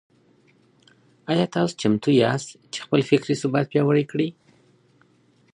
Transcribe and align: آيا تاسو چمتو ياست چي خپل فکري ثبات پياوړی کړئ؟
آيا 1.31 1.45
تاسو 1.53 1.73
چمتو 1.81 2.09
ياست 2.21 2.49
چي 2.71 2.79
خپل 2.85 2.99
فکري 3.09 3.35
ثبات 3.41 3.65
پياوړی 3.71 4.05
کړئ؟ 4.11 4.29